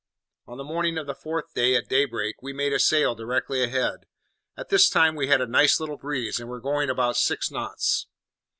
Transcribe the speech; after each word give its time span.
On 0.47 0.57
the 0.57 0.63
morning 0.63 0.97
of 0.97 1.05
the 1.05 1.13
fourth 1.13 1.53
day, 1.53 1.75
at 1.75 1.87
daybreak, 1.87 2.41
we 2.41 2.53
made 2.53 2.73
a 2.73 2.79
sail 2.79 3.13
directly 3.13 3.61
ahead. 3.61 4.07
At 4.57 4.69
this 4.69 4.89
time 4.89 5.15
we 5.15 5.27
had 5.27 5.41
a 5.41 5.45
nice 5.45 5.79
little 5.79 5.97
breeze, 5.97 6.39
and 6.39 6.49
were 6.49 6.59
going 6.59 6.89
about 6.89 7.17
six 7.17 7.51
knots. 7.51 8.07